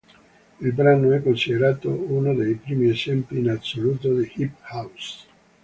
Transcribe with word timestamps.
Il 0.61 0.71
brano 0.73 1.11
è 1.11 1.21
considerato 1.21 1.91
uno 1.91 2.33
dei 2.33 2.55
primi 2.55 2.89
esempi 2.89 3.37
in 3.37 3.51
assoluto 3.51 4.11
di 4.15 4.31
hip 4.37 4.55
house. 4.71 5.25